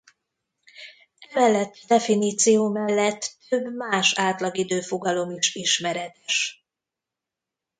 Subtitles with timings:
[1.33, 6.65] Emellett a definíció mellett több más átlagidő-fogalom is ismeretes.